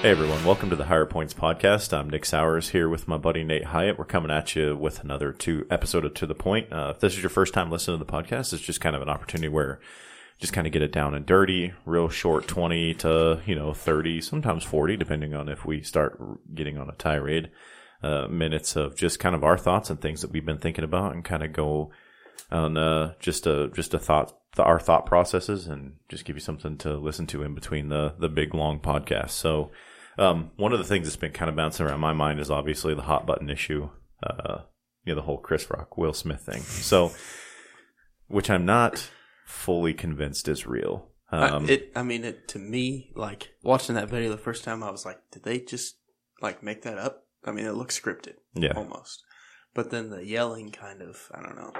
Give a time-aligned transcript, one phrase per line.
[0.00, 1.92] Hey everyone, welcome to the Higher Points podcast.
[1.92, 3.98] I'm Nick Sowers here with my buddy Nate Hyatt.
[3.98, 6.72] We're coming at you with another two episode of To the Point.
[6.72, 9.02] Uh, if this is your first time listening to the podcast, it's just kind of
[9.02, 9.80] an opportunity where
[10.38, 14.20] just kind of get it down and dirty, real short, 20 to, you know, 30,
[14.20, 16.16] sometimes 40, depending on if we start
[16.54, 17.50] getting on a tirade,
[18.04, 21.12] uh, minutes of just kind of our thoughts and things that we've been thinking about
[21.12, 21.90] and kind of go
[22.52, 26.76] on, uh, just a, just a thought, our thought processes and just give you something
[26.78, 29.30] to listen to in between the, the big long podcast.
[29.30, 29.72] So,
[30.18, 32.94] um, one of the things that's been kind of bouncing around my mind is obviously
[32.94, 33.88] the hot button issue,
[34.22, 34.58] uh,
[35.04, 36.62] you know, the whole Chris Rock, Will Smith thing.
[36.62, 37.12] So,
[38.26, 39.10] which I'm not
[39.46, 41.08] fully convinced is real.
[41.30, 44.82] Um, I, it, I mean, it to me, like watching that video the first time,
[44.82, 45.96] I was like, did they just
[46.40, 47.24] like make that up?
[47.44, 48.72] I mean, it looks scripted, Yeah.
[48.74, 49.22] almost.
[49.74, 51.72] But then the yelling, kind of, I don't know.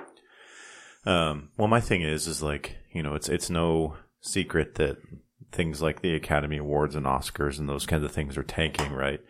[1.10, 4.98] Um, well, my thing is, is like you know, it's it's no secret that
[5.52, 9.20] things like the Academy Awards and Oscars and those kinds of things are tanking, right?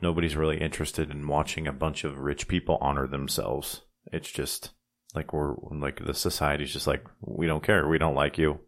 [0.00, 3.82] Nobody's really interested in watching a bunch of rich people honor themselves.
[4.12, 4.70] It's just
[5.14, 8.60] like we're like the society's just like we don't care, we don't like you,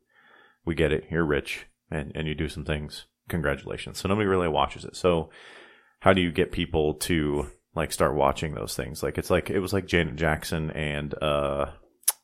[0.64, 3.06] we get it, you're rich and and you do some things.
[3.28, 3.98] Congratulations.
[3.98, 4.96] So nobody really watches it.
[4.96, 5.30] So
[6.00, 9.02] how do you get people to like start watching those things?
[9.02, 11.66] Like it's like it was like Janet Jackson and uh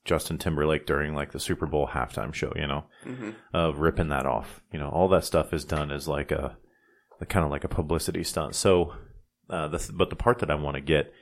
[0.06, 3.30] Justin Timberlake during like the Super Bowl halftime show, you know, Mm-hmm.
[3.52, 4.62] of ripping that off.
[4.72, 6.56] You know, all that stuff is done as like a,
[7.28, 8.54] kind of like a publicity stunt.
[8.54, 8.94] So,
[9.50, 11.12] uh, the, but the part that I want to get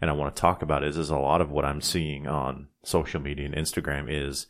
[0.00, 2.68] and I want to talk about is, is a lot of what I'm seeing on
[2.82, 4.46] social media and Instagram is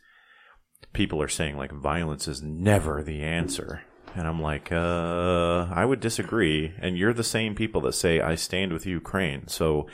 [0.93, 3.83] people are saying like violence is never the answer.
[4.15, 6.73] And I'm like, uh, I would disagree.
[6.81, 9.47] And you're the same people that say, I stand with Ukraine.
[9.47, 9.87] So,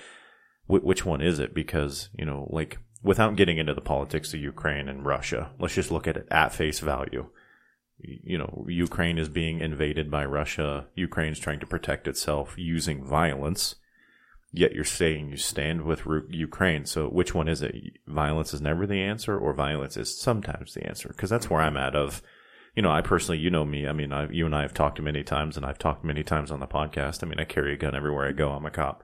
[0.66, 1.54] wh- which one is it?
[1.54, 5.92] Because, you know, like, without getting into the politics of Ukraine and Russia, let's just
[5.92, 7.30] look at it at face value.
[8.00, 10.86] You know, Ukraine is being invaded by Russia.
[10.96, 13.76] Ukraine's trying to protect itself using violence.
[14.54, 16.86] Yet you're saying you stand with Ukraine.
[16.86, 17.76] So which one is it?
[18.08, 21.10] Violence is never the answer, or violence is sometimes the answer?
[21.10, 21.96] Because that's where I'm at.
[21.96, 22.22] Of,
[22.76, 23.88] you know, I personally, you know me.
[23.88, 26.52] I mean, I, you and I have talked many times, and I've talked many times
[26.52, 27.24] on the podcast.
[27.24, 28.52] I mean, I carry a gun everywhere I go.
[28.52, 29.04] I'm a cop.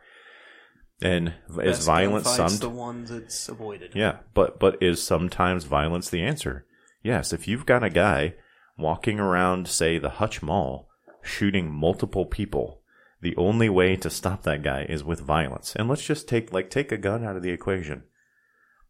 [1.01, 3.91] And is Best violence gunfights some the ones that's avoided?
[3.93, 6.65] yeah, but but is sometimes violence the answer?
[7.01, 8.35] Yes, if you've got a guy
[8.77, 10.87] walking around, say the Hutch Mall,
[11.21, 12.81] shooting multiple people,
[13.21, 15.75] the only way to stop that guy is with violence.
[15.75, 18.03] And let's just take like take a gun out of the equation.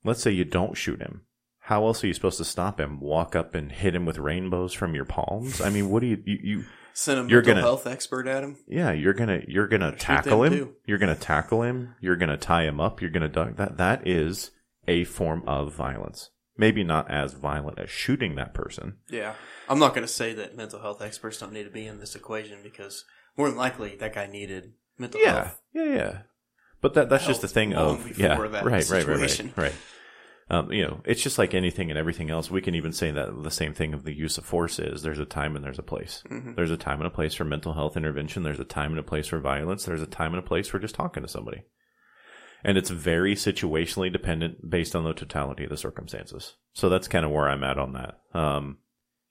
[0.03, 1.22] Let's say you don't shoot him.
[1.59, 3.00] How else are you supposed to stop him?
[3.00, 5.62] Walk up and hit him with rainbows from your palms?
[5.62, 6.64] I mean, what do you you, you
[6.95, 8.57] Send a You're mental gonna- health expert at him.
[8.67, 10.53] yeah, you're gonna you're gonna Shoot tackle him.
[10.53, 10.75] too.
[10.85, 11.95] You're gonna tackle him.
[11.99, 13.01] You're gonna tie him up.
[13.01, 13.55] You're gonna duck.
[13.55, 14.51] That that is
[14.87, 16.29] a form of violence.
[16.55, 18.97] Maybe not as violent as shooting that person.
[19.09, 19.33] Yeah.
[19.67, 22.59] I'm not to say that mental health experts don't need to be in this equation
[22.61, 23.05] because
[23.35, 25.61] more than likely that guy needed mental Yeah, health.
[25.73, 25.93] yeah, yeah.
[25.95, 26.17] yeah.
[26.79, 29.73] But that that's just the thing of yeah, that right, right, right, right, right.
[30.53, 32.52] Um, you know, it's just like anything and everything else.
[32.52, 35.18] We can even say that the same thing of the use of force is there's
[35.18, 36.22] a time and there's a place.
[36.30, 36.56] Mhm.
[36.56, 38.44] There's a time and a place for mental health intervention.
[38.44, 39.86] There's a time and a place for violence.
[39.86, 41.64] There's a time and a place for just talking to somebody.
[42.64, 46.56] And it's very situationally dependent based on the totality of the circumstances.
[46.74, 48.20] So that's kind of where I'm at on that.
[48.34, 48.78] Um,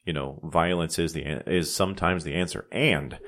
[0.05, 2.67] you know, violence is the is sometimes the answer.
[2.73, 3.21] And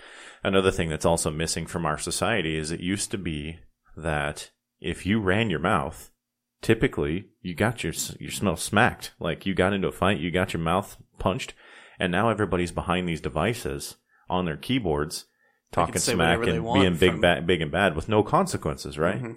[0.42, 3.60] another thing that's also missing from our society is it used to be
[3.96, 4.50] that
[4.80, 6.10] if you ran your mouth,
[6.64, 9.12] typically you got your your smell smacked.
[9.20, 11.54] Like you got into a fight, you got your mouth punched,
[12.00, 13.96] and now everybody's behind these devices
[14.28, 15.26] on their keyboards,
[15.70, 19.22] talking smack and being big, bad, big and bad with no consequences, right?
[19.22, 19.36] Mhm.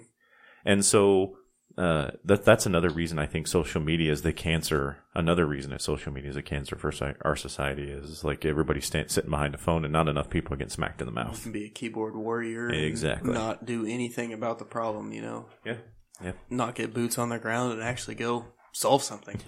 [0.64, 1.36] And so
[1.76, 4.96] uh, that that's another reason I think social media is the cancer.
[5.14, 9.10] Another reason that social media is a cancer for our society is like everybody stand,
[9.12, 11.40] sitting behind a phone and not enough people get smacked in the You mouth.
[11.42, 12.66] can be a keyboard warrior.
[12.68, 13.32] and Exactly.
[13.32, 15.46] Not do anything about the problem, you know?
[15.64, 15.76] Yeah,
[16.22, 16.32] yeah.
[16.50, 19.40] Not get boots on the ground and actually go solve something.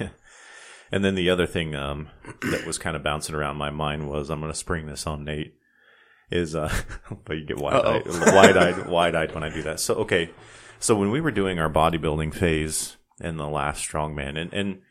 [0.92, 2.08] And then the other thing um,
[2.42, 5.24] that was kind of bouncing around my mind was I'm going to spring this on
[5.24, 5.54] Nate.
[6.30, 6.72] Is uh,
[7.24, 9.80] but you get wide eyed, wide eyed, wide eyed when I do that.
[9.80, 10.30] So okay,
[10.78, 14.82] so when we were doing our bodybuilding phase in the last strongman, and and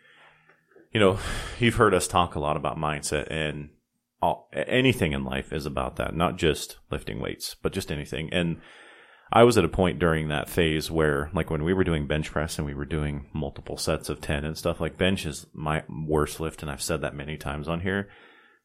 [0.93, 1.19] you know,
[1.59, 3.69] you've heard us talk a lot about mindset and
[4.21, 8.29] all, anything in life is about that, not just lifting weights, but just anything.
[8.33, 8.59] And
[9.31, 12.31] I was at a point during that phase where, like, when we were doing bench
[12.31, 15.83] press and we were doing multiple sets of 10 and stuff, like, bench is my
[15.87, 16.63] worst lift.
[16.63, 18.09] And I've said that many times on here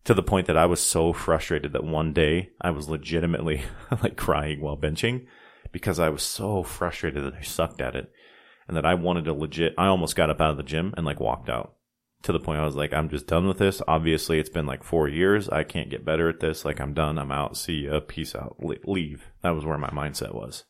[0.04, 3.62] to the point that I was so frustrated that one day I was legitimately
[4.02, 5.26] like crying while benching
[5.72, 8.10] because I was so frustrated that I sucked at it
[8.68, 11.04] and that I wanted to legit, I almost got up out of the gym and
[11.04, 11.74] like walked out
[12.24, 13.82] to the point I was like, I'm just done with this.
[13.86, 15.48] Obviously, it's been like four years.
[15.50, 16.64] I can't get better at this.
[16.64, 17.18] Like, I'm done.
[17.18, 17.56] I'm out.
[17.56, 18.00] See ya.
[18.00, 18.56] Peace out.
[18.58, 19.30] Le- leave.
[19.42, 20.64] That was where my mindset was.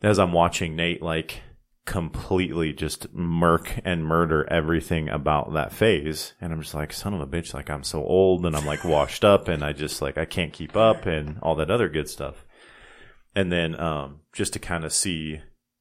[0.00, 1.42] As I'm watching Nate, like,
[1.86, 6.34] completely just murk and murder everything about that phase.
[6.40, 7.52] And I'm just like, son of a bitch.
[7.52, 10.52] Like, I'm so old and I'm like washed up and I just like, I can't
[10.52, 12.44] keep up and all that other good stuff.
[13.34, 15.40] And then, um, just to kind of see,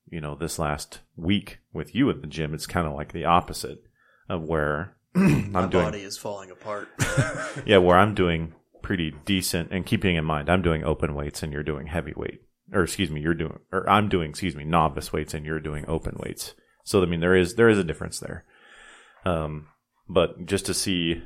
[0.09, 3.25] you know, this last week with you at the gym, it's kind of like the
[3.25, 3.83] opposite
[4.29, 6.89] of where I'm My doing, body is falling apart.
[7.65, 11.51] yeah, where I'm doing pretty decent and keeping in mind, I'm doing open weights and
[11.51, 12.41] you're doing heavyweight
[12.73, 15.85] or excuse me, you're doing, or I'm doing, excuse me, novice weights and you're doing
[15.87, 16.53] open weights.
[16.83, 18.45] So, I mean, there is, there is a difference there.
[19.25, 19.67] Um,
[20.07, 21.21] but just to see,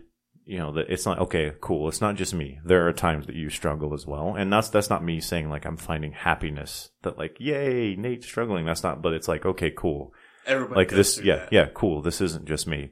[0.46, 1.88] you know, that it's not, okay, cool.
[1.88, 2.60] It's not just me.
[2.66, 4.36] There are times that you struggle as well.
[4.36, 8.66] And that's, that's not me saying like I'm finding happiness that like, yay, Nate's struggling.
[8.66, 10.14] That's not, but it's like, okay, cool
[10.46, 11.54] Everybody like this yeah that.
[11.54, 12.92] yeah cool this isn't just me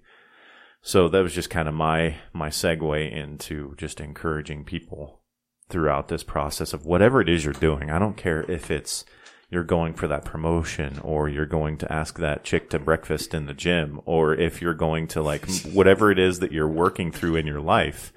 [0.81, 5.21] so that was just kind of my my segue into just encouraging people
[5.69, 9.03] throughout this process of whatever it is you're doing i don't care if it's
[9.51, 13.47] you're going for that promotion or you're going to ask that chick to breakfast in
[13.47, 17.35] the gym or if you're going to like whatever it is that you're working through
[17.35, 18.13] in your life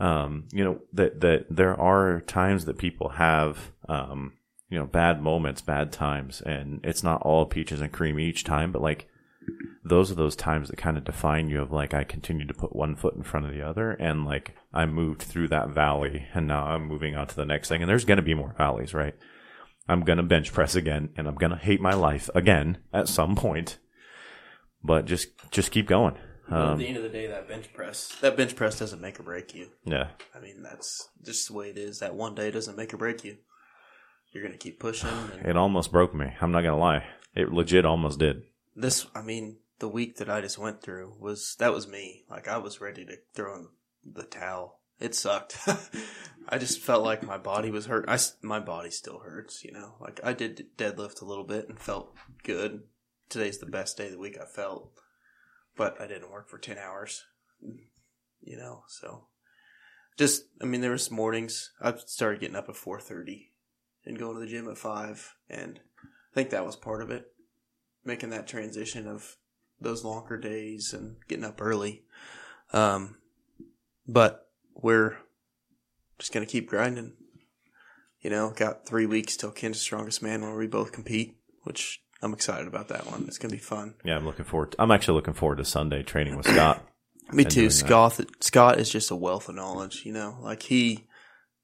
[0.00, 4.32] um, you know that that there are times that people have um,
[4.72, 8.72] you know bad moments bad times and it's not all peaches and cream each time
[8.72, 9.06] but like
[9.84, 12.74] those are those times that kind of define you of like i continue to put
[12.74, 16.46] one foot in front of the other and like i moved through that valley and
[16.46, 18.94] now i'm moving on to the next thing and there's going to be more valleys
[18.94, 19.14] right
[19.88, 23.08] i'm going to bench press again and i'm going to hate my life again at
[23.08, 23.78] some point
[24.82, 26.16] but just just keep going
[26.48, 29.00] But at um, the end of the day, that bench press, that bench press doesn't
[29.00, 29.68] make or break you.
[29.84, 32.00] yeah I mean, that's just the way it is.
[32.00, 33.36] That one day doesn't make or break you.
[34.32, 35.08] You're gonna keep pushing.
[35.40, 38.42] And it almost broke me i'm not going to lie it legit almost did
[38.74, 42.24] this, I mean, the week that I just went through was that was me.
[42.30, 43.68] Like I was ready to throw in
[44.04, 44.80] the towel.
[44.98, 45.58] It sucked.
[46.48, 48.04] I just felt like my body was hurt.
[48.08, 49.64] I my body still hurts.
[49.64, 52.14] You know, like I did deadlift a little bit and felt
[52.44, 52.82] good.
[53.28, 54.92] Today's the best day of the week I felt,
[55.76, 57.24] but I didn't work for ten hours.
[58.40, 59.26] You know, so
[60.16, 63.51] just I mean, there was mornings I started getting up at four thirty
[64.04, 67.26] and going to the gym at five, and I think that was part of it
[68.04, 69.36] making that transition of
[69.80, 72.02] those longer days and getting up early.
[72.72, 73.16] Um,
[74.08, 75.16] but we're
[76.18, 77.12] just gonna keep grinding.
[78.20, 82.32] You know, got three weeks till Kansas Strongest Man where we both compete, which I'm
[82.32, 83.24] excited about that one.
[83.26, 83.94] It's gonna be fun.
[84.04, 86.86] yeah i'm looking forward i'm actually looking forward to sunday training with scott
[87.32, 87.70] Me too.
[87.70, 90.36] Scott Scott is just a wealth of knowledge, you know.
[90.42, 91.06] Like he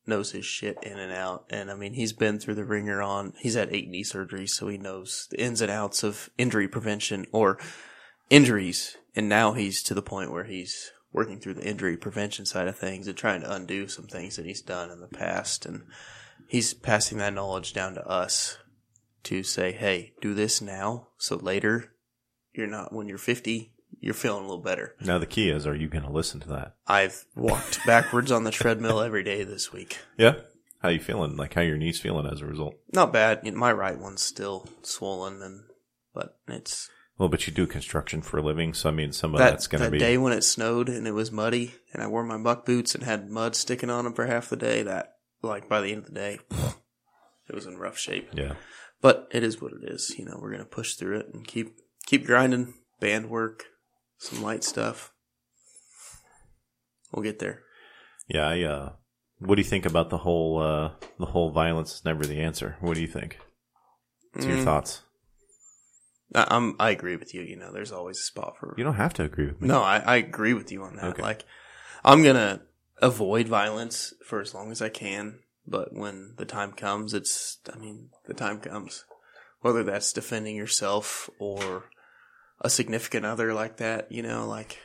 [0.08, 1.44] knows his shit in and out.
[1.50, 4.68] And I mean he's been through the wringer on he's had eight knee surgeries, so
[4.68, 7.58] he knows the ins and outs of injury prevention or
[8.30, 8.96] injuries.
[9.14, 12.78] And now he's to the point where he's working through the injury prevention side of
[12.78, 15.82] things and trying to undo some things that he's done in the past and
[16.48, 18.58] he's passing that knowledge down to us
[19.24, 21.92] to say, Hey, do this now so later
[22.52, 24.94] you're not when you're fifty, you're feeling a little better.
[25.00, 28.44] now the key is are you going to listen to that I've walked backwards on
[28.44, 29.98] the treadmill every day this week.
[30.16, 30.34] yeah
[30.82, 33.40] how you feeling like how your knees feeling as a result Not bad.
[33.42, 35.64] You know, My right one's still swollen, and
[36.14, 36.88] but it's
[37.18, 39.66] well but you do construction for a living so i mean some of that, that's
[39.66, 42.22] going to that be day when it snowed and it was muddy, and I wore
[42.24, 44.82] my buck boots and had mud sticking on them for half the day.
[44.84, 46.38] That like by the end of the day,
[47.48, 48.28] it was in rough shape.
[48.32, 48.54] yeah
[49.00, 50.14] But it is what it is.
[50.18, 51.76] You know, we're gonna push through it and keep
[52.06, 52.74] keep grinding.
[53.00, 53.64] Band work,
[54.18, 55.12] some light stuff.
[57.12, 57.62] We'll get there.
[58.28, 58.92] Yeah, I, uh,
[59.38, 62.76] what do you think about the whole, uh, the whole violence is never the answer?
[62.80, 63.38] What do you think?
[64.32, 64.64] What's your Mm.
[64.64, 65.02] thoughts?
[66.34, 67.40] I, I'm I agree with you.
[67.40, 69.68] You know, there's always a spot for You don't have to agree with me.
[69.68, 71.04] No, I, I agree with you on that.
[71.06, 71.22] Okay.
[71.22, 71.44] Like,
[72.04, 72.60] I'm gonna
[73.00, 77.78] avoid violence for as long as I can, but when the time comes, it's, I
[77.78, 79.04] mean, the time comes.
[79.60, 81.84] Whether that's defending yourself or
[82.60, 84.78] a significant other like that, you know, like,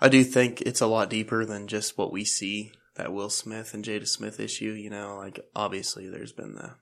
[0.00, 3.74] I do think it's a lot deeper than just what we see, that Will Smith
[3.74, 6.74] and Jada Smith issue, you know, like, obviously there's been the,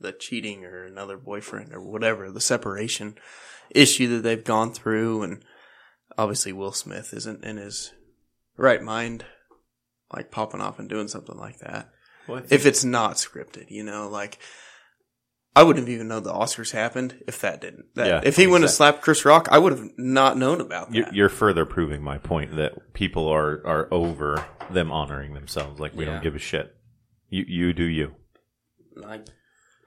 [0.00, 3.16] the cheating or another boyfriend or whatever, the separation
[3.70, 5.42] issue that they've gone through and
[6.16, 7.92] obviously Will Smith isn't in his
[8.56, 9.24] right mind
[10.12, 11.90] like popping off and doing something like that.
[12.28, 14.38] Well, If it's not scripted, you know, like
[15.56, 17.86] I wouldn't have even known the Oscars happened if that didn't.
[17.94, 20.90] That, Yeah, if he wouldn't have slapped Chris Rock, I would have not known about
[20.90, 20.94] that.
[20.96, 25.80] you're, you're further proving my point that people are, are over them honoring themselves.
[25.80, 26.12] Like we Yeah.
[26.12, 26.76] don't give a shit.
[27.30, 28.14] You, you do you.
[29.04, 29.20] I,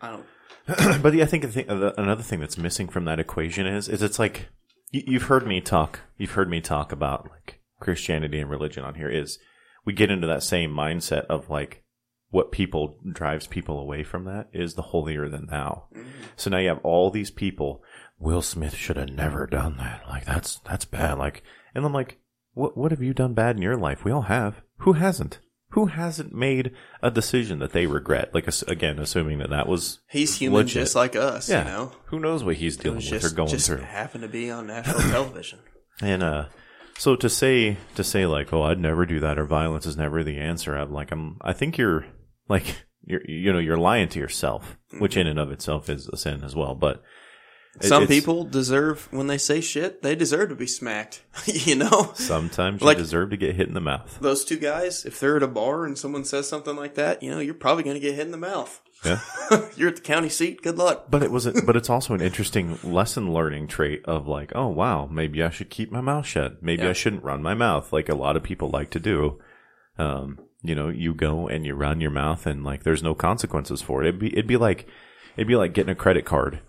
[0.02, 1.02] I don't.
[1.04, 3.88] but yeah, I think the thing, the, another thing that's missing from that equation is,
[3.88, 4.48] is it's like
[4.92, 6.00] you, you've heard me talk.
[6.18, 9.10] You've heard me talk about like Christianity and religion on here.
[9.10, 9.40] Is
[9.86, 11.84] we get into that same mindset of like
[12.30, 15.88] what people drives people away from that is the holier than thou.
[16.36, 17.84] So now you have all these people.
[18.20, 20.04] Will Smith should have never done that.
[20.08, 21.18] Like that's that's bad.
[21.18, 21.42] Like,
[21.74, 22.20] and I'm like,
[22.54, 24.04] what what have you done bad in your life?
[24.04, 24.62] We all have.
[24.80, 25.40] Who hasn't?
[25.74, 26.72] Who hasn't made
[27.02, 28.34] a decision that they regret?
[28.34, 30.84] Like again, assuming that that was He's human Legit.
[30.84, 31.60] just like us, yeah.
[31.64, 31.92] you know.
[32.06, 33.78] Who knows what he's dealing with just, or going just through?
[33.82, 35.60] happened to be on national television.
[36.02, 36.46] And uh
[36.98, 40.24] so to say to say like, oh, I'd never do that or violence is never
[40.24, 40.76] the answer.
[40.76, 42.06] I'm like I'm I think you're
[42.50, 42.66] like
[43.06, 46.44] you're you know, you're lying to yourself, which in and of itself is a sin
[46.44, 46.76] as well.
[46.76, 47.02] But
[47.82, 51.24] it- Some people deserve when they say shit, they deserve to be smacked.
[51.46, 52.12] you know?
[52.16, 54.18] sometimes Like- you deserve to get hit in the mouth.
[54.20, 57.30] Those two guys, if they're at a bar and someone says something like that, you
[57.32, 58.82] know, you're probably going to get hit in the mouth.
[59.06, 59.22] Yeah.
[59.78, 60.62] you're at the county seat.
[60.62, 61.06] Good luck.
[61.10, 64.68] But it was a, but it's also an interesting lesson learning trait of like, oh
[64.68, 66.62] wow, maybe I should keep my mouth shut.
[66.62, 66.90] Maybe Yeah.
[66.90, 69.40] I shouldn't run my mouth like a lot of people like to do.
[69.98, 73.82] Um, you know, you go and you run your mouth and like there's no consequences
[73.82, 74.08] for it.
[74.08, 74.88] It'd be it'd be like
[75.36, 76.60] it'd be like getting a credit card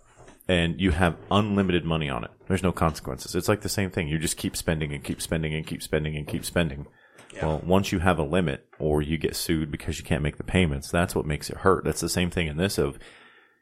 [0.49, 2.31] and you have unlimited money on it.
[2.49, 3.35] There's no consequences.
[3.35, 4.09] It's like the same thing.
[4.09, 6.87] You just keep spending and keep spending and keep spending and keep spending.
[7.33, 7.47] Yeah.
[7.47, 10.45] Well, once you have a limit or you get sued because you can't make the
[10.45, 11.85] payments, that's what makes it hurt.
[11.85, 12.99] That's the same thing in this of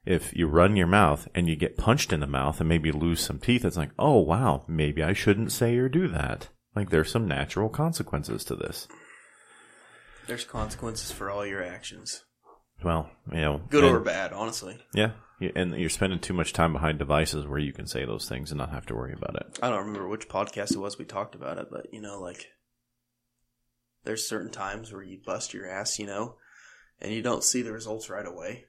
[0.07, 3.21] if you run your mouth and you get punched in the mouth and maybe lose
[3.21, 6.49] some teeth, it's like, oh wow, maybe I shouldn't say or do that.
[6.75, 8.89] Like there's some natural consequences to this.
[10.29, 12.25] There's consequences for all your actions,
[12.85, 14.79] Well, you know, good and- or bad, honestly.
[14.95, 18.51] yeah, and you're spending too much time behind devices where you can say those things
[18.53, 19.59] and not have to worry about it.
[19.63, 22.47] I don't remember which podcast it was we talked about it, but you know, like
[24.05, 26.37] there's certain times where you bust your ass, you know,
[27.01, 28.67] and you don't see the results right away.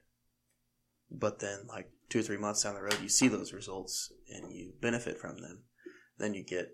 [1.11, 4.53] But then like two or three months down the road you see those results and
[4.53, 5.63] you benefit from them.
[6.17, 6.69] Then you get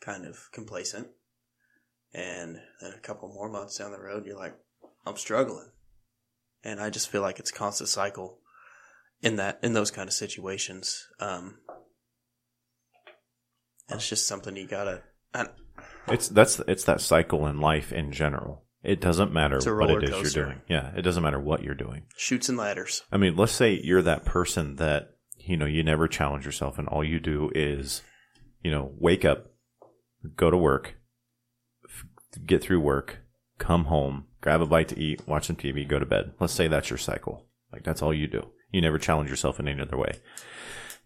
[0.00, 1.08] kind of complacent.
[2.12, 4.56] And then a couple more months down the road you're like,
[5.06, 5.70] I'm struggling.
[6.64, 8.38] And I just feel like it's a constant cycle
[9.22, 11.06] in that in those kind of situations.
[11.20, 11.58] Um
[13.88, 15.02] and it's just something you gotta.
[15.34, 15.46] I,
[16.08, 18.64] It's that's it's that cycle in life in general.
[18.82, 20.40] It doesn't matter what it is coaster.
[20.40, 20.60] you're doing.
[20.68, 22.04] Yeah, it doesn't matter what you're doing.
[22.16, 23.02] Chutes and Ladders.
[23.12, 26.88] I mean, let's say you're that person that, you know, you never challenge yourself and
[26.88, 28.00] all you do is,
[28.62, 29.50] you know, wake up,
[30.34, 30.94] go to work,
[32.46, 33.18] get through work,
[33.58, 36.32] come home, grab a bite to eat, watch some TV, go to bed.
[36.40, 37.46] Let's say that's your cycle.
[37.72, 38.48] Like that's all you do.
[38.72, 40.12] You never challenge yourself in any other way.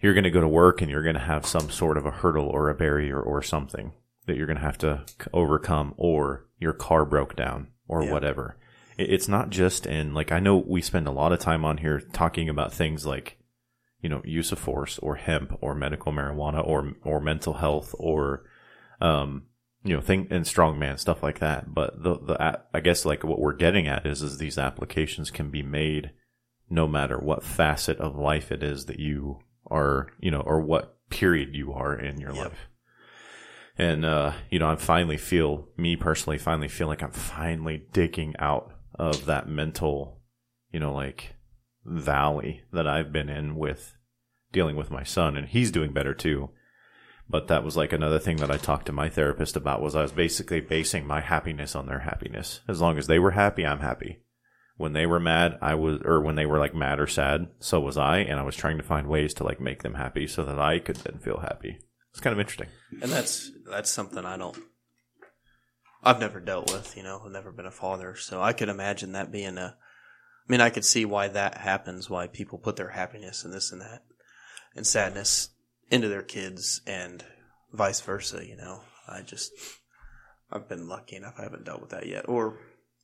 [0.00, 2.10] You're going to go to work and you're going to have some sort of a
[2.10, 3.92] hurdle or a barrier or something
[4.26, 8.12] that you're going to have to overcome or your car broke down or Yeah.
[8.12, 8.58] whatever.
[8.96, 12.00] It's not just in like I know we spend a lot of time on here
[12.12, 13.38] talking about things like
[14.00, 18.44] you know use of force or hemp or medical marijuana or or mental health or
[19.00, 19.46] um
[19.84, 21.74] you know thing and strongman stuff like that.
[21.74, 25.50] But the the I guess like what we're getting at is is these applications can
[25.50, 26.10] be made
[26.70, 29.38] no matter what facet of life it is that you
[29.70, 32.44] are you know or what period you are in your Yep.
[32.44, 32.68] life.
[33.76, 38.34] And uh, you know, I finally feel me personally finally feel like I'm finally digging
[38.38, 40.20] out of that mental,
[40.70, 41.34] you know, like
[41.84, 43.96] valley that I've been in with
[44.52, 46.50] dealing with my son and he's doing better too.
[47.28, 50.02] But that was like another thing that I talked to my therapist about was I
[50.02, 52.60] was basically basing my happiness on their happiness.
[52.68, 54.20] As long as they were happy, I'm happy.
[54.76, 57.80] When they were mad, I was, or when they were like mad or sad, so
[57.80, 60.44] was I, and I was trying to find ways to like make them happy so
[60.44, 61.78] that I could then feel happy.
[62.10, 62.68] It's kind of interesting.
[63.00, 64.58] And that's that's something I don't.
[66.02, 66.96] I've never dealt with.
[66.96, 69.76] You know, I've never been a father, so I could imagine that being a.
[70.46, 72.10] I mean, I could see why that happens.
[72.10, 74.02] Why people put their happiness and this and that,
[74.76, 75.50] and sadness
[75.90, 77.24] into their kids, and
[77.72, 78.46] vice versa.
[78.46, 79.52] You know, I just.
[80.50, 81.34] I've been lucky enough.
[81.38, 82.58] I haven't dealt with that yet, or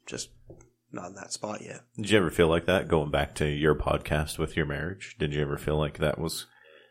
[0.07, 0.29] just
[0.93, 1.81] not in that spot yet.
[1.97, 5.17] Did you ever feel like that going back to your podcast with your marriage?
[5.19, 6.47] Did you ever feel like that was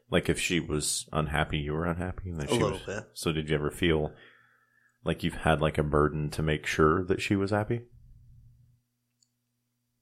[0.09, 2.29] like if she was unhappy, you were unhappy?
[2.29, 3.03] And that A she little was, bit.
[3.13, 4.11] So did you ever feel
[5.03, 7.81] like you've had like a burden to make sure that she was happy?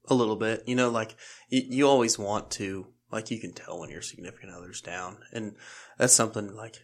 [0.09, 0.63] A little bit.
[0.65, 1.15] You know, like
[1.49, 5.17] you, you always want to, like you can tell when your significant other's down.
[5.31, 5.55] And
[5.97, 6.75] that's something like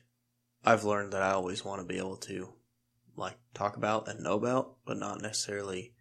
[0.65, 2.53] I've learned that I always want to be able to
[3.15, 5.93] like talk about and know about, but not necessarily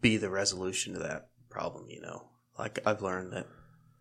[0.00, 2.28] be the resolution to that problem, you know.
[2.58, 3.46] Like I've learned that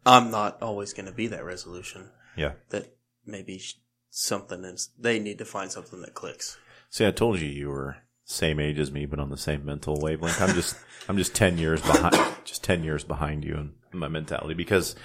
[0.05, 2.09] I'm not always going to be that resolution.
[2.35, 2.53] Yeah.
[2.69, 2.95] That
[3.25, 3.61] maybe
[4.09, 6.57] something is, they need to find something that clicks.
[6.89, 9.99] See, I told you you were same age as me, but on the same mental
[9.99, 10.41] wavelength.
[10.41, 10.75] I'm just,
[11.07, 13.55] I'm just ten years behind, just ten years behind you
[13.91, 14.95] in my mentality because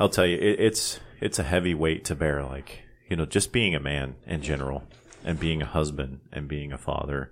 [0.00, 2.42] I'll tell you, it, it's, it's a heavy weight to bear.
[2.42, 4.84] Like, you know, just being a man in general
[5.22, 7.30] and being a husband and being a father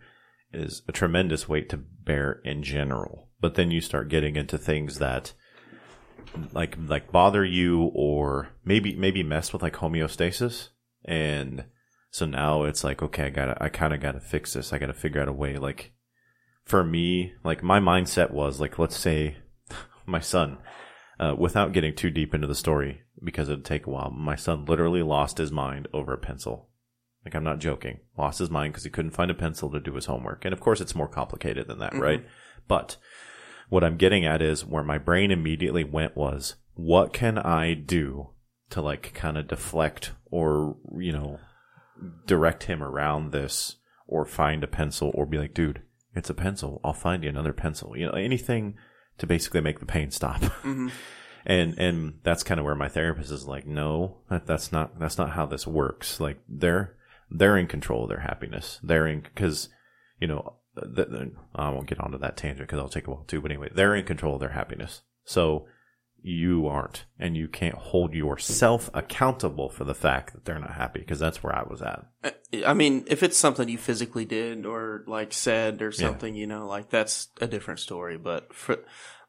[0.53, 3.29] is a tremendous weight to bear in general.
[3.41, 5.33] But then you start getting into things that
[6.53, 10.69] like like bother you or maybe maybe mess with like homeostasis
[11.05, 11.65] and
[12.11, 14.73] so now it's like okay I got to I kind of got to fix this.
[14.73, 15.93] I got to figure out a way like
[16.65, 19.37] for me like my mindset was like let's say
[20.07, 20.59] my son
[21.19, 24.11] uh, without getting too deep into the story because it'd take a while.
[24.11, 26.69] My son literally lost his mind over a pencil.
[27.25, 28.01] Like I'm not joking.
[28.17, 30.45] Lost his mind because he couldn't find a pencil to do his homework.
[30.45, 32.25] And of course, it's more complicated than that, right?
[32.69, 32.97] But
[33.69, 38.31] what I'm getting at is where my brain immediately went was, what can I do
[38.71, 41.39] to like kind of deflect or you know
[42.27, 45.83] direct him around this or find a pencil or be like, dude,
[46.15, 46.81] it's a pencil.
[46.85, 47.97] I'll find you another pencil.
[47.97, 48.77] You know, anything
[49.19, 50.41] to basically make the pain stop.
[50.69, 50.89] Mm-hmm.
[51.47, 55.19] and and that's kind of where my therapist is like, no, that, that's not that's
[55.19, 56.21] not how this works.
[56.21, 56.95] Like they're
[57.31, 58.81] they're in control of their happiness.
[58.83, 59.69] They're in because
[60.21, 63.25] you know th- th- I won't get onto that tangent because I'll take a while
[63.25, 63.41] too.
[63.41, 65.03] But anyway, they're in control of their happiness.
[65.25, 65.67] So
[66.23, 71.01] you aren't, and you can't hold yourself accountable for the fact that they're not happy
[71.01, 72.07] because that's where I was at.
[72.67, 76.67] I mean, if it's something you physically did or like said or something, you know,
[76.67, 78.19] like that's a different story.
[78.19, 78.79] But for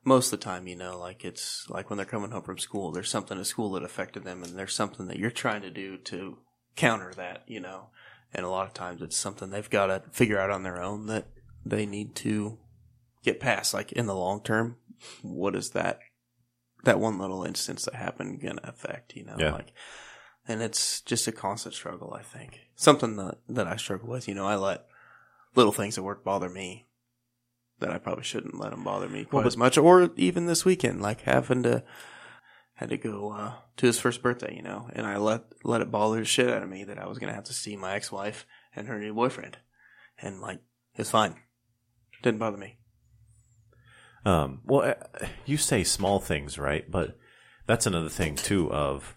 [0.04, 2.92] most of the time, you know, like it's like when they're coming home from school,
[2.92, 5.98] there's something at school that affected them, and there's something that you're trying to do
[5.98, 6.38] to
[6.76, 7.90] counter that, you know.
[8.34, 11.08] And a lot of times, it's something they've got to figure out on their own
[11.08, 11.28] that
[11.66, 12.58] they need to
[13.24, 13.74] get past.
[13.74, 14.78] Like in the long term,
[15.22, 16.00] what is that?
[16.84, 19.52] That one little instance that happened gonna affect, you know, Yeah.
[19.52, 19.74] like,
[20.48, 22.14] and it's just a constant struggle.
[22.14, 24.28] I think something that that I struggle with.
[24.28, 24.88] You know, I let
[25.56, 26.88] little things at work bother me
[27.80, 29.78] that I probably shouldn't let them bother me quite Well, as much.
[29.78, 31.84] Or even this weekend, like having to
[32.76, 35.92] had to go uh, to his first birthday, you know, and I let let it
[35.92, 38.10] bother the shit out of me that I was gonna have to see my ex
[38.12, 39.58] wife and her new boyfriend,
[40.22, 40.62] and like
[40.96, 41.36] it's fine,
[42.24, 42.79] didn't bother me.
[44.26, 46.90] Um, well, uh, you say small things, right?
[46.90, 47.18] But
[47.68, 48.72] that's another thing too.
[48.72, 49.16] Of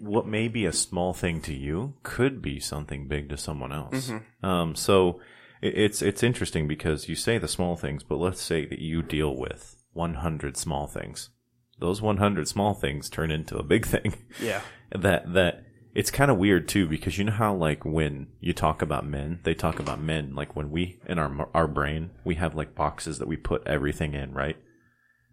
[0.00, 4.10] what may be a small thing to you could be something big to someone else.
[4.42, 5.20] Um, so
[5.60, 9.02] it, it's it's interesting because you say the small things, but let's say that you
[9.02, 11.30] deal with 100 small things.
[11.78, 14.14] Those 100 small things turn into a big thing.
[14.40, 18.52] Yeah, that that it's kind of weird too because you know how like when you
[18.52, 22.36] talk about men they talk about men like when we in our our brain we
[22.36, 24.56] have like boxes that we put everything in right?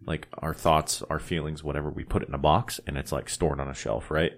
[0.06, 3.28] Like our thoughts our feelings whatever we put it in a box and it's like
[3.28, 4.32] stored on a shelf right?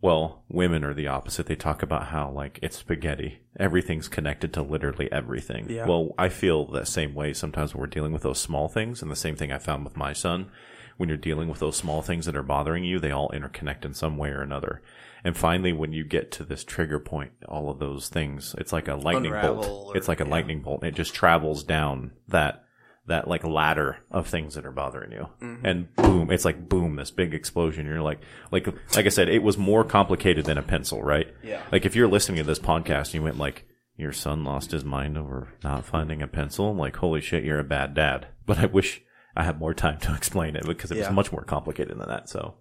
[0.00, 1.46] Well women are the opposite.
[1.46, 3.40] They talk about how like it's spaghetti.
[3.58, 5.70] Everything's connected to literally everything.
[5.70, 5.86] Yeah.
[5.86, 9.10] well i feel that same way sometimes when we're dealing with those small things and
[9.10, 10.50] the same thing i found with my son.
[10.96, 13.92] When you're dealing with those small things that are bothering you, they all interconnect in
[13.92, 14.80] some way or another.
[15.26, 18.86] And finally, when you get to this trigger point, all of those things, it's like
[18.86, 19.88] a lightning Unravel bolt.
[19.90, 20.30] or- it's like a yeah.
[20.30, 20.84] lightning bolt.
[20.84, 22.62] It just travels down that,
[23.08, 25.26] that like ladder of things that are bothering you.
[25.42, 25.66] Mm-hmm.
[25.66, 27.86] And boom, it's like boom, this big explosion.
[27.86, 28.20] You're like,
[28.52, 31.26] like, like I said, it was more complicated than a pencil, right?
[31.42, 31.62] Yeah.
[31.72, 33.64] Like if you're listening to this podcast and you went like,
[33.96, 37.64] your son lost his mind over not finding a pencil, like, holy shit, you're a
[37.64, 38.28] bad dad.
[38.46, 39.02] But I wish
[39.34, 41.08] I had more time to explain it because it Yeah.
[41.08, 42.28] was much more complicated than that.
[42.28, 42.58] So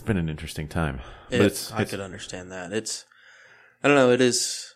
[0.00, 1.00] it's been an interesting time.
[1.28, 2.72] But It- it's, I it's could understand that.
[2.72, 3.04] It's
[3.82, 4.10] I don't know.
[4.10, 4.74] It is.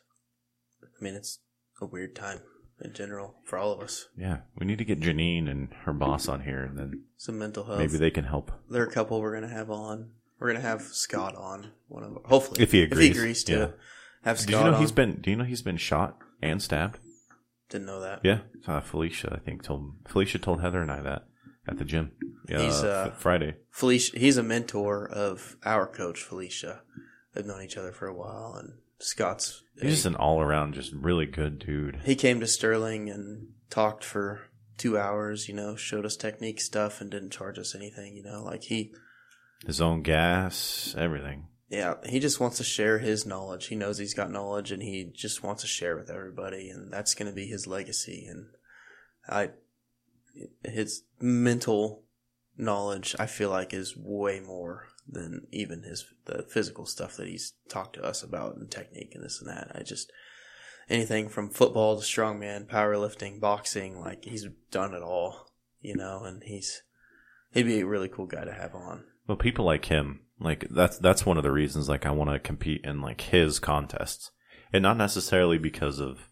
[0.82, 1.38] I mean, it's
[1.80, 2.40] a weird time
[2.80, 4.06] in general for all of us.
[4.16, 7.64] yeah, we need to get Janine and her boss on here, and then Some mental
[7.64, 7.78] health.
[7.78, 8.52] maybe they can help.
[8.70, 10.10] there are a couple we're gonna have on.
[10.38, 13.08] We're gonna have Scott on one of them, hopefully If he agrees.
[13.10, 13.66] if he agrees to yeah.
[14.24, 14.80] have Scott Did you know on.
[14.80, 15.20] he's been?
[15.22, 16.98] Do you know he's been shot and stabbed?
[17.70, 18.20] Didn't know that.
[18.22, 19.32] Yeah, uh, Felicia.
[19.34, 21.24] I think told Felicia told Heather and I that
[21.66, 22.12] at the gym.
[22.48, 23.56] Yeah, He's, uh, Friday.
[23.70, 24.18] Felicia.
[24.18, 26.82] He's a mentor of our coach Felicia.
[27.34, 29.62] They've known each other for a while, and Scott's.
[29.80, 32.00] He's just an all around, just really good dude.
[32.04, 34.42] he came to Sterling and talked for
[34.78, 35.48] two hours.
[35.48, 38.14] You know, showed us technique stuff and didn't charge us anything.
[38.14, 38.92] You know, like he
[39.66, 41.46] His own gas, everything.
[41.70, 43.66] Yeah, he just wants to share his knowledge.
[43.66, 47.14] He knows he's got knowledge and he just wants to share with everybody and that's
[47.14, 48.46] going to be his legacy and
[49.28, 49.50] I
[50.64, 52.02] his mental
[52.56, 57.52] knowledge I feel like is way more than even his the physical stuff that he's
[57.68, 59.72] talked to us about and technique and this and that.
[59.74, 60.10] I just
[60.88, 66.42] anything from football to strongman, powerlifting, boxing, like he's done it all, you know, and
[66.44, 66.82] he's
[67.52, 69.04] he'd be a really cool guy to have on.
[69.26, 72.38] Well, people like him, like that's that's one of the reasons like I want to
[72.38, 74.30] compete in like his contests,
[74.72, 76.28] and not necessarily because of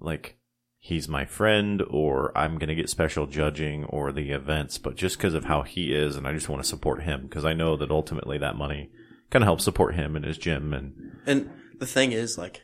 [0.00, 0.37] like
[0.78, 5.34] he's my friend or I'm gonna get special judging or the events, but just because
[5.34, 7.90] of how he is, and I just want to support him because I know that
[7.90, 8.90] ultimately that money
[9.30, 12.62] kind of helps support him and his gym and And the thing is, like,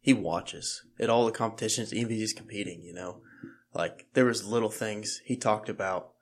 [0.00, 2.82] he watches at all the competitions, even if he's competing.
[2.84, 3.20] You know,
[3.74, 6.12] like there was little things he talked about,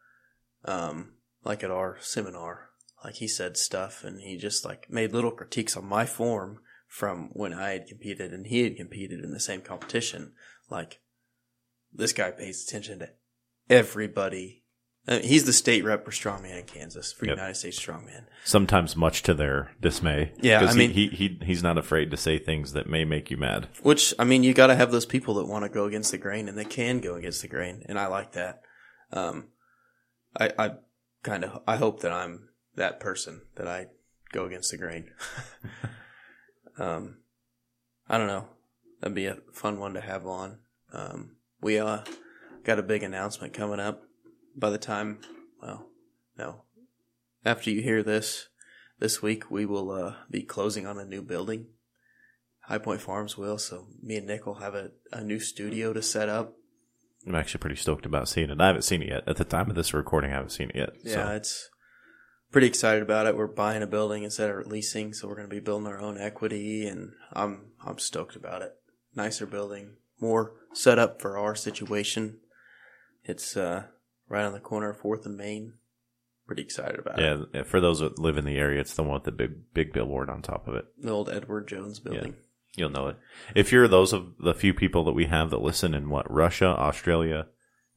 [0.65, 1.13] um,
[1.45, 2.71] like at our seminar.
[3.05, 7.29] Like he said stuff, and he just like made little critiques on my form from
[7.33, 10.33] when I had competed and he had competed in the same competition.
[10.71, 11.01] Like
[11.95, 13.11] this guy pays attention to
[13.71, 14.63] everybody.
[15.07, 17.37] I mean, he's the state rep for strongman in Kansas for Yep.
[17.37, 18.25] United States Strongman.
[18.45, 20.33] sometimes much to their dismay.
[20.41, 23.31] Yeah, I he- mean- he, he he's not afraid to say things that may make
[23.31, 23.69] you mad.
[23.83, 26.19] Which I mean, you got to have those people that want to go against the
[26.19, 28.63] grain, and they can go against the grain, and I like that.
[29.13, 29.49] Um,
[30.41, 30.71] I, I
[31.23, 33.89] kind of I hope that I'm that person that I
[34.33, 35.11] go against the grain.
[36.79, 37.19] um,
[38.09, 38.49] I don't know.
[39.01, 40.59] That'd be a fun one to have on.
[40.95, 42.01] Um, we uh
[42.63, 44.03] got a big announcement coming up.
[44.55, 45.19] By the time,
[45.61, 45.87] well,
[46.39, 46.63] no,
[47.45, 48.49] after you hear this,
[49.01, 51.67] this week we will uh, be closing on a new building.
[52.61, 53.59] High Point Farms will.
[53.59, 56.55] So me and Nick will have a, a new studio to set up.
[57.27, 58.61] I'm actually pretty stoked about seeing it.
[58.61, 59.25] I haven't seen it yet.
[59.27, 60.91] At the time of this recording, I haven't seen it yet.
[61.03, 61.71] Yeah, So it's
[62.53, 63.37] pretty excited about it.
[63.37, 66.19] We're buying a building instead of leasing, so we're going to be building our own
[66.19, 68.73] equity, and I'm I'm stoked about it.
[69.15, 72.39] Nicer building, more set up for our situation.
[73.25, 73.85] It's uh,
[74.29, 75.75] right on the corner of Fourth and Main.
[76.47, 77.49] Pretty excited about it.
[77.55, 79.95] yeah, for those that live in the area, it's the one with the big big
[79.95, 80.85] billboard on top of it.
[81.01, 82.37] The old Edward Jones building.
[82.77, 83.17] You'll know it.
[83.55, 86.67] If you're those of the few people that we have that listen in what Russia,
[86.67, 87.47] Australia,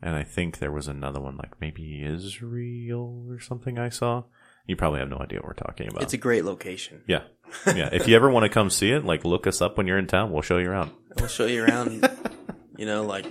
[0.02, 4.24] and I think there was another one like maybe Israel or something I saw.
[4.66, 6.04] You probably have no idea what we're talking about.
[6.04, 7.02] It's a great location.
[7.08, 7.24] yeah,
[7.66, 7.90] yeah.
[7.92, 10.08] If you ever want to come see it, like look us up when you're in
[10.08, 10.32] town.
[10.32, 10.92] We'll show you around.
[11.18, 12.10] We'll show you around.
[12.78, 13.26] you know, like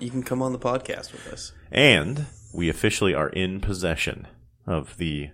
[0.00, 1.52] you can come on the podcast with us.
[1.70, 4.26] And we officially are in possession
[4.66, 5.30] of the,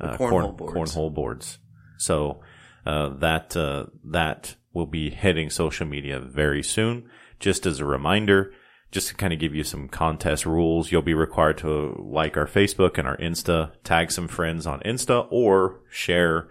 [0.00, 0.94] uh, cornhole corn- boards.
[0.94, 1.58] cornhole boards.
[1.98, 2.40] So
[2.84, 7.08] uh, that uh, that will be hitting social media very soon.
[7.40, 8.52] Just as a reminder,
[8.92, 12.46] just to kind of give you some contest rules, you'll be required to like our
[12.46, 16.48] Facebook and our Insta, tag some friends on Insta, or share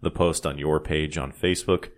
[0.00, 1.88] the post on your page on Facebook,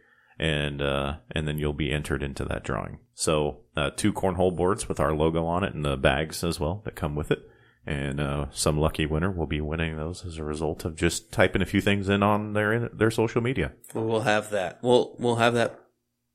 [0.40, 2.98] and uh, and then you'll be entered into that drawing.
[3.12, 6.80] So uh, two cornhole boards with our logo on it and the bags as well
[6.86, 7.42] that come with it.
[7.86, 11.62] And uh, some lucky winner will be winning those as a result of just typing
[11.62, 13.72] a few things in on their their social media.
[13.94, 14.78] Well, we'll have that.
[14.82, 15.78] We'll we'll have that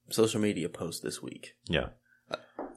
[0.10, 1.56] social media post this week.
[1.68, 1.88] Yeah,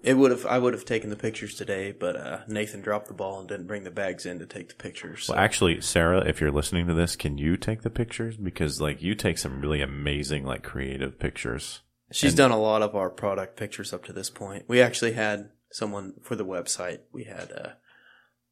[0.02, 0.46] It would have.
[0.46, 3.66] I would have taken the pictures today, but uh, Nathan dropped the ball and didn't
[3.66, 5.24] bring the bags in to take the pictures.
[5.24, 5.32] So.
[5.32, 8.36] Well, actually, Sarah, if you're listening to this, can you take the pictures?
[8.36, 11.80] Because like you take some really amazing, like creative pictures.
[12.10, 14.64] She's done a lot of our product pictures up to this point.
[14.66, 17.00] We actually had someone for the website.
[17.12, 17.68] We had, uh,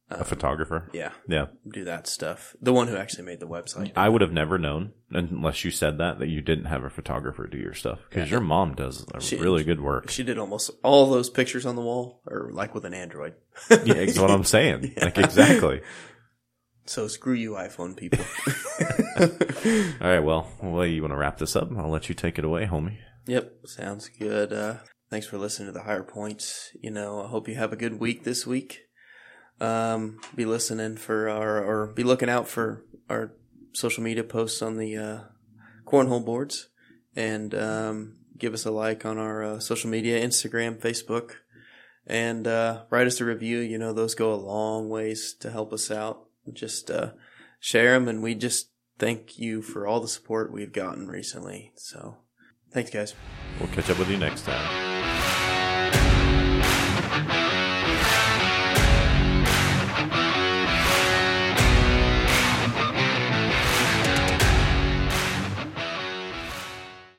[0.09, 0.89] A photographer.
[0.93, 2.55] yeah, Yeah, do that stuff.
[2.61, 3.91] The one who actually made the website.
[3.95, 7.45] I would have never known unless you said that that you didn't have a photographer
[7.45, 10.09] do your stuff because your mom does She- really good work.
[10.09, 13.33] She did almost all those pictures on the wall, or like with an Android.
[13.69, 14.93] yeah, that's what I'm saying.
[15.01, 15.81] Like exactly.
[16.89, 18.23] So screw you, iPhone people.
[20.01, 20.21] All right.
[20.21, 21.69] Well, well, you want to wrap this up?
[21.77, 22.97] I'll let you take it away, homie.
[23.25, 24.53] Yep, sounds good.
[24.53, 24.75] Uh,
[25.09, 26.71] thanks for listening to the higher points.
[26.81, 28.86] You know, I hope you have a good week this week.
[29.59, 33.33] Um, be listening for our, or be looking out for our
[33.73, 35.19] social media posts on the uh,
[35.85, 36.69] cornhole boards,
[37.15, 41.31] and um, give us a like on our uh, social media, Instagram, Facebook,
[42.05, 43.59] and uh, write us a review.
[43.59, 46.25] You know, those go a long ways to help us out.
[46.53, 47.11] Just uh,
[47.59, 51.71] share them, and we just thank you for all the support we've gotten recently.
[51.75, 52.17] So.
[52.71, 53.15] Thanks, guys.
[53.59, 54.96] We'll catch up with you next time.